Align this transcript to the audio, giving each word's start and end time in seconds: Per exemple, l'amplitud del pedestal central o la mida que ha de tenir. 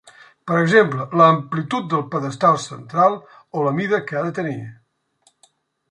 Per 0.51 0.55
exemple, 0.61 1.05
l'amplitud 1.21 1.85
del 1.93 2.03
pedestal 2.15 2.59
central 2.65 3.21
o 3.61 3.69
la 3.71 3.77
mida 3.83 4.05
que 4.09 4.19
ha 4.21 4.27
de 4.31 4.37
tenir. 4.43 4.61